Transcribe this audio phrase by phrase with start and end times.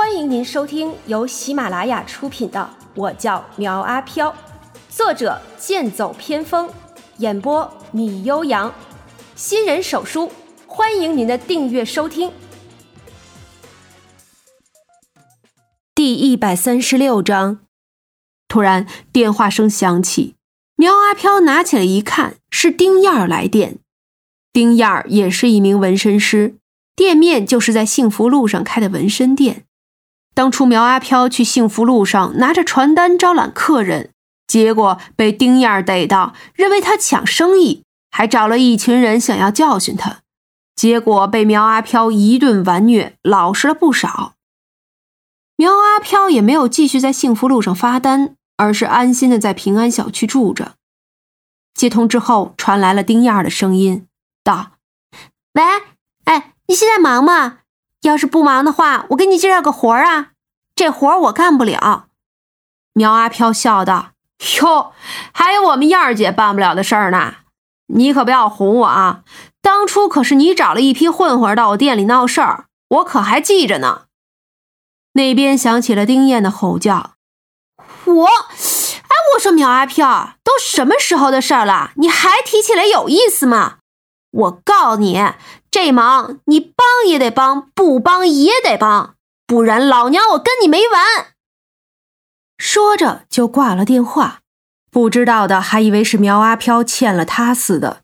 [0.00, 4.30] 欢迎您收听由喜马拉雅出品的《我叫苗阿飘》，
[4.88, 6.70] 作者剑走偏锋，
[7.18, 8.74] 演播米悠扬，
[9.36, 10.32] 新人手书，
[10.66, 12.32] 欢迎您的订阅收听。
[15.94, 17.60] 第一百三十六章，
[18.48, 20.34] 突然电话声响起，
[20.76, 23.76] 苗阿飘拿起来一看，是丁燕儿来电。
[24.50, 26.56] 丁燕儿也是一名纹身师，
[26.96, 29.66] 店面就是在幸福路上开的纹身店。
[30.34, 34.10] 当初苗阿飘去幸福路上拿着传单招揽客人，
[34.46, 40.20] 结果被丁燕逮到，认为他抢生意，还找了一群人想要教训他，
[40.74, 44.34] 结果被苗阿飘一顿完虐，老实了不少。
[45.56, 50.76] 苗阿飘也没有继续在幸福路上发单，而是安心的在平安小区住着。
[51.74, 54.06] 接通之后，传来了丁燕的声音，
[54.42, 54.72] 道
[55.54, 55.62] ：“喂，
[56.24, 57.59] 哎，你现在忙吗？
[58.02, 60.28] 要是不忙的话，我给你介绍个活儿啊。
[60.74, 62.06] 这活儿我干不了。”
[62.94, 64.12] 苗阿飘笑道
[64.60, 64.92] ：“哟，
[65.32, 67.34] 还有我们燕儿姐办不了的事儿呢。
[67.88, 69.22] 你可不要哄我啊！
[69.60, 74.02] 当初可是你找了一批混混到我店里闹事儿，我可还记着呢。”
[75.14, 77.14] 那边响起了丁燕的吼叫
[78.06, 83.78] ：“我，哎，我说苗阿飘，都什么时候的事儿了，你还提起来有意思吗？
[84.30, 85.20] 我告诉你，
[85.70, 89.14] 这忙你帮也得帮，不帮也得帮，
[89.46, 91.34] 不然老娘我跟你没完。”
[92.58, 94.40] 说着就挂了电话，
[94.90, 98.02] 不知道的还以为是苗阿飘欠了他似的。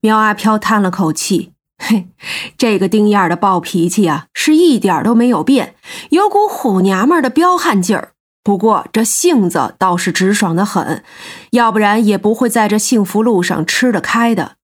[0.00, 1.52] 苗阿飘叹了口气。
[1.84, 2.08] 嘿，
[2.56, 5.74] 这个丁燕的暴脾气啊，是一点都没有变，
[6.10, 8.12] 有股虎娘们的彪悍劲儿。
[8.44, 11.02] 不过这性子倒是直爽的很，
[11.50, 14.56] 要不然也不会在这幸福路上吃得开的。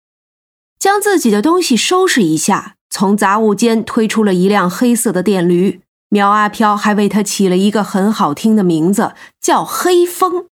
[0.79, 5.81] 将自己的东西收拾一下，从杂物间推出了一辆黑色的电驴。
[6.11, 10.47] 苗阿飘还为他起了一个很好听的名字，叫黑风。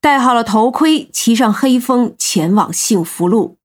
[0.00, 3.56] 戴好了头盔，骑上黑风，前往幸福路。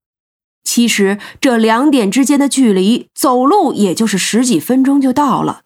[0.63, 5.61] 其实这两点之间的距离，走路也就是十几分钟就到了。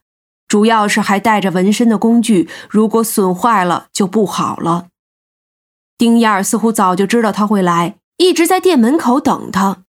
[0.47, 4.87] 主要是还带着纹身的工具，如果损坏了就不好了。
[5.97, 9.82] 丁燕儿似乎早就知道他会来，一直在店门口等他。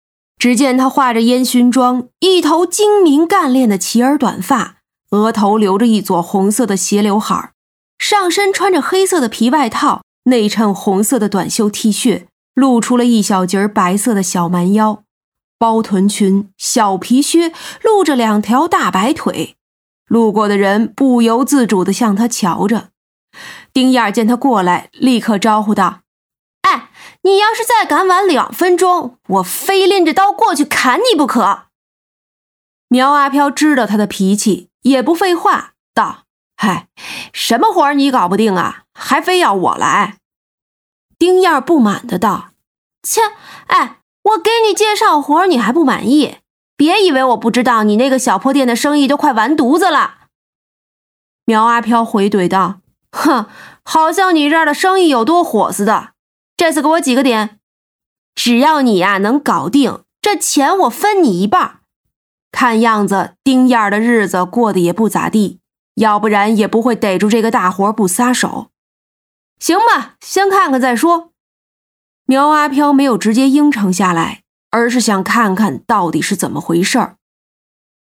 [0.45, 4.77] 只见他化着烟熏妆，一头精明干练的齐耳短发，
[5.09, 7.53] 额头留着一撮红色的斜刘海
[7.99, 15.05] 上身穿着黑色的皮外套，内衬红色的短袖 T 恤，露出了一小截白色的小蛮腰。
[15.59, 17.51] 包臀裙、小皮靴，
[17.83, 19.57] 露着两条大白腿，
[20.07, 22.91] 路过的人不由自主地向他瞧着。
[23.73, 26.01] 丁燕见他过来，立刻招呼道：“，
[27.25, 31.65] 你要是再敢晚两分钟，我非拎着刀过去砍你不可。”
[32.89, 36.25] 苗阿飘知道他的脾气，也不废话，道
[36.57, 36.87] ：“嗨，
[37.33, 38.85] 什么活你搞不定啊？
[38.95, 40.19] 还非要我来？”
[41.19, 42.51] 丁燕不满的道
[43.03, 43.21] ：“切，
[43.67, 46.39] 哎。”我给你介绍活，你还不满意？
[46.79, 50.15] 别以为我不知道，你那个小破店的生意都快完犊子了。
[51.45, 52.81] 苗阿飘回怼道
[53.13, 53.45] ：“哼，
[53.85, 56.14] 好像你这儿的生意有多火似的。
[56.57, 57.59] 这次给我几个点，
[58.35, 61.81] 只要你呀能搞定，这钱我分你一半。
[62.53, 65.59] 看样子丁燕的日子过得也不咋地，
[65.97, 68.71] 要不然也不会逮住这个大活不撒手。
[69.59, 71.33] 行吧，先看看再说。”
[72.27, 77.17] 苗阿飘没有直接应承下来，而是想看看到底是怎么回事。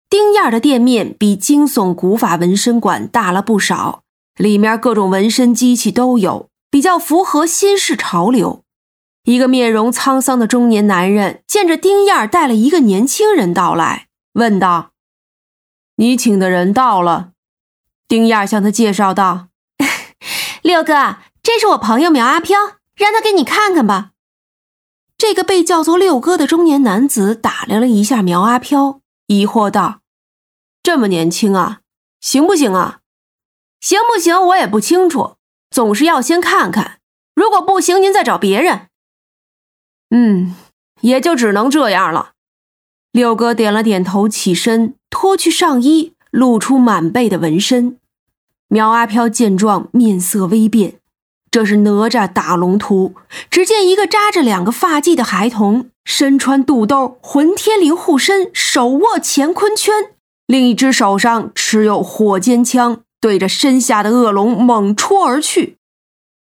[0.08, 4.04] 丁燕的店面比惊悚古法纹身馆大了不少，
[4.36, 8.64] 里面各种纹身机器都有，比较符合新式潮流。
[9.24, 14.92] 一个面容沧桑的中年男人见着丁燕带了一个年轻人到来，问道
[15.96, 17.32] ：“你请的人到了？”
[18.06, 19.48] 丁燕向他介绍道
[20.62, 24.12] ：“六哥，这是我朋友苗阿飘。”让他给你看看吧。
[25.18, 30.00] 这个被叫做六哥的中年男子打量了一下苗阿飘，疑惑道
[30.82, 31.80] ：“这么年轻啊，
[32.22, 33.00] 行不行啊？
[33.80, 34.40] 行不行？
[34.46, 35.35] 我也不清楚，
[35.76, 37.00] 总是要先看看。
[37.34, 38.86] 如果不行，您再找别人。”
[40.08, 40.56] 嗯，
[41.02, 42.30] 也就只能这样了。
[43.12, 47.98] 六哥点了点头，起身脱去上衣，露出满背的纹身。
[48.68, 50.94] 苗阿飘见状，面色微变。
[51.50, 53.14] 这是哪吒打龙图。
[53.50, 60.12] 只见一个扎着两个发髻的孩童，身穿肚兜，混天绫护身，手握乾坤圈，
[60.46, 65.78] 另一只手上持有火尖枪，对着身下的恶龙猛戳而去。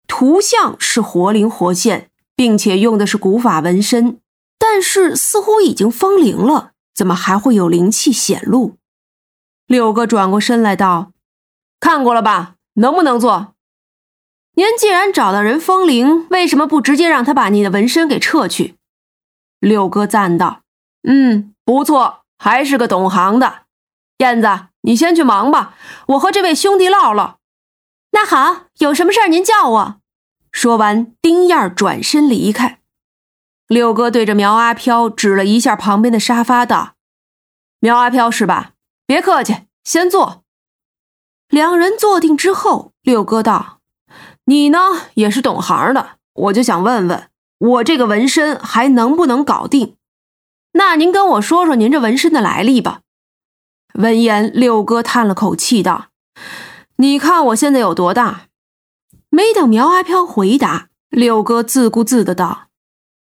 [0.06, 4.20] 图像是活灵活现，并且用的是古法纹身，
[4.58, 8.76] 但是似乎已经封灵了，怎么还会有灵气显露？
[9.66, 11.12] 六哥转过身来道
[11.80, 12.56] ：“看过了吧？
[12.74, 13.54] 能不能做？
[14.52, 18.74] 您既然找到人封灵，为什么不直接让他把你的纹身给撤去？”
[19.58, 20.60] 六哥赞道
[21.08, 23.62] ：“嗯，不错，还是个懂行的。
[24.18, 25.74] 燕子，你先去忙吧，
[26.08, 27.38] 我和这位兄弟唠唠。”
[28.12, 30.00] 那好，有什么事儿您叫我。
[30.50, 32.80] 说完，丁燕转身离开。
[33.66, 36.94] 六哥对着苗阿飘指了一下旁边的沙发，道
[37.80, 38.72] ：“苗阿飘是吧？
[39.06, 40.42] 别客气，先坐。”
[41.50, 43.80] 两人坐定之后，六哥道
[44.46, 44.78] ：“你呢，
[45.14, 47.28] 也是懂行的，我就想问问，
[47.58, 49.96] 我这个纹身还能不能搞定？
[50.72, 53.02] 那您跟我说说您这纹身的来历吧。”
[53.94, 56.06] 闻言，六哥叹了口气道
[56.96, 58.42] ：“你看我现在有多大？”
[59.30, 62.68] 没等苗阿飘回答，六哥自顾自的道：“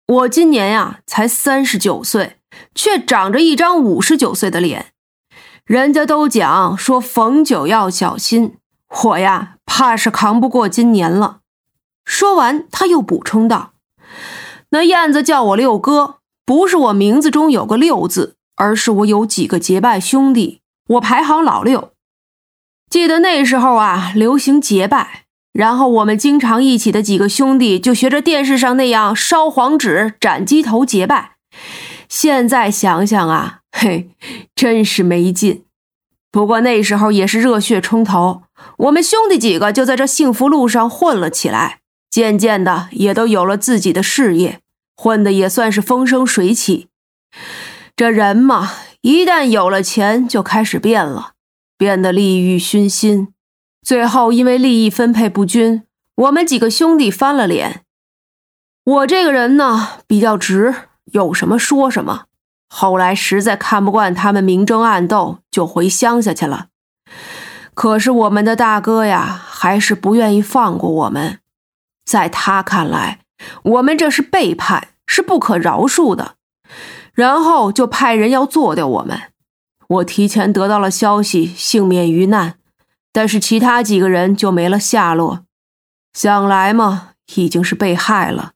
[0.07, 2.37] 我今年呀才三十九岁，
[2.75, 4.93] 却长着一张五十九岁的脸。
[5.65, 8.57] 人家都讲说逢九要小心，
[9.03, 11.39] 我呀怕是扛不过今年了。”
[12.05, 13.73] 说完，他又补充道
[14.69, 20.59] ：“那燕子叫我六哥，不是我名字中有个六字，而是我有几个结拜兄弟，
[20.89, 21.93] 我排行老六。
[22.89, 25.23] 记得那时候啊，流行结拜。”
[25.57, 31.37] 然后我们经常一起的几个兄弟就学着电视上那样烧黄纸、斩鸡头结拜。
[32.07, 34.11] 现在想想啊，嘿，
[34.53, 35.63] 真是没劲。
[36.31, 38.43] 不过那时候也是热血冲头，
[38.77, 41.79] 我们兄弟几个就在这幸福路上混了起来，
[42.11, 44.59] 渐渐的也都有了自己的事业，
[44.95, 46.89] 混的也算是风生水起。
[47.97, 51.31] 这人嘛，一旦有了钱，就开始变了，
[51.79, 53.33] 变得利欲熏心。
[53.81, 55.81] 最后，因为利益分配不均，
[56.13, 57.81] 我们几个兄弟翻了脸。
[58.83, 62.25] 我这个人呢比较直，有什么说什么。
[62.69, 66.67] 后来实在看不惯他们明争暗斗，就回乡下去了。
[67.73, 71.39] 可是我们的大哥呀，还是不愿意放过我们。
[72.05, 73.21] 在他看来，
[73.63, 76.35] 我们这是背叛，是不可饶恕的。
[77.17, 79.19] 然后就派人要做掉我们。
[79.87, 82.59] 我提前得到了消息，幸免于难。
[83.11, 85.39] 但是其他几个人就没了下落，
[86.13, 88.51] 想来嘛，已经是被害了。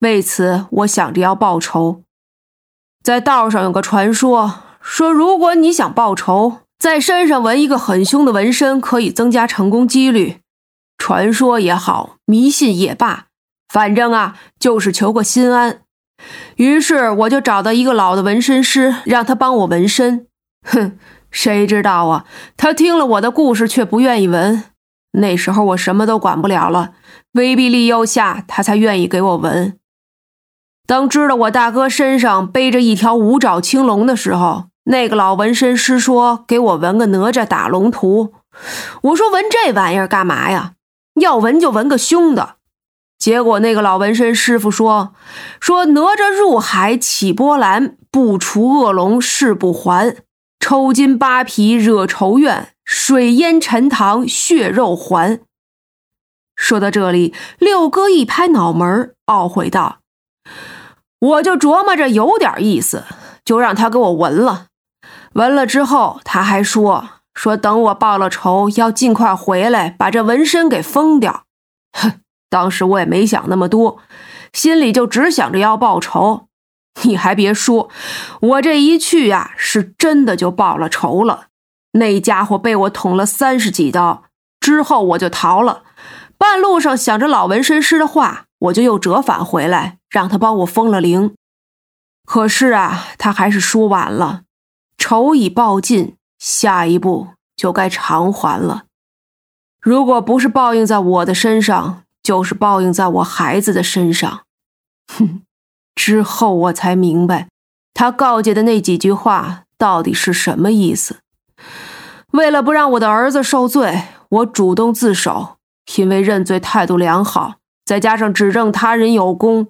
[0.00, 2.02] 为此，我想着要报仇。
[3.02, 10.40] 在道上有个传说，说如果你想报仇，在身上纹一个很凶的纹身，可以增加成功几率。
[10.98, 13.28] 传说也好，迷信也罢，
[13.72, 15.80] 反正啊，就是求个心安。
[16.56, 20.26] 于是我就找到一个老的纹身师，让他帮我纹身。
[20.64, 20.98] 哼。
[21.30, 22.24] 谁知道啊？
[22.56, 24.64] 他听了我的故事，却不愿意纹。
[25.12, 26.92] 那时候我什么都管不了了，
[27.32, 29.78] 威逼利诱下，他才愿意给我纹。
[30.86, 38.32] 当知道我大哥身上背着一条五爪青龙的时候，那个老纹身师说给我纹个哪吒打龙图。
[39.02, 40.72] 我说纹这玩意儿干嘛呀？
[41.20, 42.56] 要纹就纹个凶的。
[43.18, 45.12] 结果那个老纹身师傅说
[45.60, 50.16] ：“说哪吒入海起波澜，不除恶龙誓不还。”
[50.60, 55.40] 抽筋扒皮惹仇怨，水淹陈塘血肉还。
[56.56, 59.98] 说到这里，六哥一拍脑门，懊悔道
[61.18, 63.04] ：“我就琢磨着有点意思，
[63.44, 64.66] 就让他给我纹了。
[65.34, 71.44] 纹了之后，他还说说等我报了仇，要尽快回来把这纹身给封掉。
[71.92, 73.98] 哼，当时我也没想那么多，
[74.52, 76.48] 心里就只想着要报仇。”
[77.04, 77.88] 你还别说，
[78.40, 81.46] 我这一去呀，是真的就报了仇了。
[81.92, 84.24] 那家伙被我捅了三十几刀，
[84.58, 85.84] 之后我就逃了。
[86.36, 91.34] 半路上想着老纹身师的话，我就又折返回来，让他帮我封了灵。
[92.24, 94.42] 可是啊，他还是说晚了，
[94.96, 98.86] 仇已报尽，下一步就该偿还了。
[99.80, 104.42] 如果不是报应在我的身上，就是报应在我孩子的身上。
[105.10, 105.40] 哼。
[105.94, 107.48] 之后我才明白，
[107.94, 111.20] 他告诫的那几句话到底是什么意思。
[112.32, 115.56] 为了不让我的儿子受罪，我主动自首，
[115.96, 117.54] 因为认罪态度良好，
[117.86, 119.68] 再加上指证他人有功，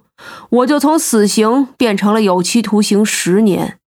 [0.50, 3.79] 我就从死刑变成了有期徒刑十年。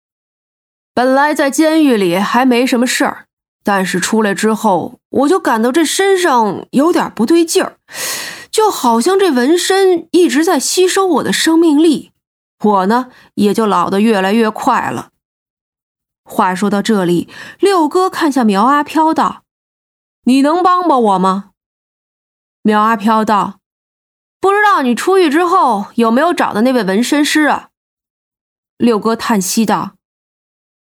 [0.95, 3.25] 本来在监狱里还没什么事儿，
[3.63, 7.75] 但是出来之后，我就感到这身上有点不对劲儿，
[8.51, 12.11] 就好像这纹身一直在吸收我的生命力。
[12.63, 15.09] 我呢，也就老得越来越快了。
[16.23, 17.27] 话说到这里，
[17.59, 19.43] 六哥看向苗阿飘道
[20.25, 21.51] ：“你能帮帮我吗？”
[22.61, 23.59] 苗阿飘道
[24.39, 27.69] ：“不知道你出狱之后有没有找到那位纹身师啊？”
[28.77, 29.93] 六哥叹息道：“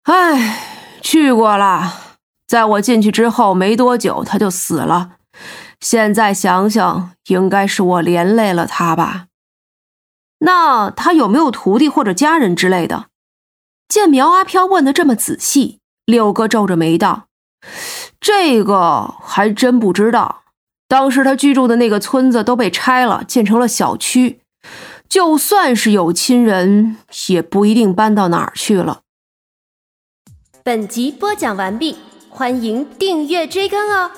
[0.05, 5.19] 哎，去过了，在我进去之后没多久，他就死了。
[5.81, 9.27] 现在想想，应该是我连累了他吧？
[10.41, 13.07] 那他有没有徒弟或者家人之类的？
[13.89, 17.27] 见苗阿飘问的这么仔细，六哥皱着眉道
[18.21, 20.43] ：“这个还真不知道。
[20.87, 24.41] 当时他居住的那个村子都被拆了，建成了小区。
[25.09, 29.01] 就算是有亲人，也不一定搬到哪儿去了。”
[30.63, 31.97] 本集播讲完毕，
[32.29, 34.11] 欢迎订阅追更哦。